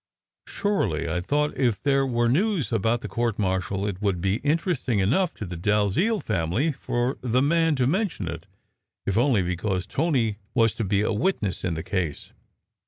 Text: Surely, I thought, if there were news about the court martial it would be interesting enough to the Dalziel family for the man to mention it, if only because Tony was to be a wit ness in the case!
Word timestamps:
Surely, 0.47 1.07
I 1.07 1.21
thought, 1.21 1.55
if 1.55 1.79
there 1.79 2.07
were 2.07 2.27
news 2.27 2.71
about 2.71 3.01
the 3.01 3.07
court 3.07 3.37
martial 3.37 3.85
it 3.85 4.01
would 4.01 4.19
be 4.19 4.37
interesting 4.37 4.97
enough 4.97 5.31
to 5.35 5.45
the 5.45 5.55
Dalziel 5.55 6.19
family 6.19 6.71
for 6.71 7.19
the 7.21 7.43
man 7.43 7.75
to 7.75 7.85
mention 7.85 8.27
it, 8.27 8.47
if 9.05 9.15
only 9.15 9.43
because 9.43 9.85
Tony 9.85 10.39
was 10.55 10.73
to 10.73 10.83
be 10.83 11.01
a 11.03 11.13
wit 11.13 11.43
ness 11.43 11.63
in 11.63 11.75
the 11.75 11.83
case! 11.83 12.31